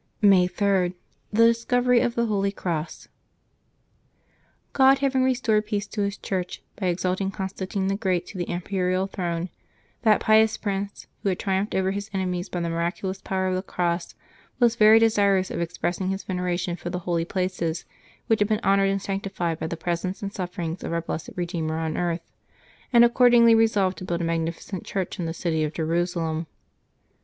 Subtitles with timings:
[0.19, 0.95] May 3.—
[1.31, 3.07] THE DISCOVERY OF THE HOLY CROSS.
[4.73, 9.05] eOD having restored peace to His Church, by exalting Constantino the Great to the imperial
[9.05, 9.49] throne,
[10.01, 13.61] that pious prince, who had triumphed over his enemies by the miraculous power of the
[13.61, 14.15] cross,
[14.57, 17.85] was ver}^ desirous of ex pressing his veneration for the holy places
[18.25, 21.77] which had been honored and sanctified by the presence and sufferings of our blessed Eedeemer
[21.79, 22.21] on earth,
[22.91, 26.47] and accordingly resolved to build a magnificent church in the city of Jerusalem.